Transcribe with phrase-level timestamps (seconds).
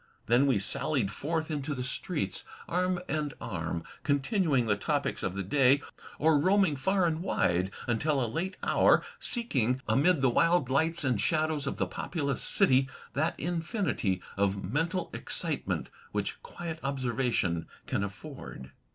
[0.25, 5.35] Then we sallied forth into the streets, arm and arm, con tinuing the topics of
[5.35, 5.83] the day,
[6.17, 11.21] or roaming far and wide tmtil a late hour, seeking, amid the wild lights and
[11.21, 18.71] shadows of the populous city, that infinity of mental excitement which quiet observation can afford.